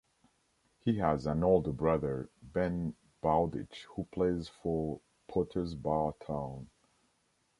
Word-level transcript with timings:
He 0.79 0.97
has 0.97 1.27
an 1.27 1.43
older 1.43 1.71
brother, 1.71 2.27
Ben 2.41 2.95
Bowditch, 3.21 3.85
who 3.93 4.05
plays 4.05 4.47
for 4.47 4.99
Potters 5.27 5.75
Bar 5.75 6.15
Town. 6.25 6.71